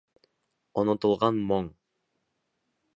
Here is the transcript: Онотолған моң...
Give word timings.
Онотолған 0.83 1.39
моң... 1.53 1.71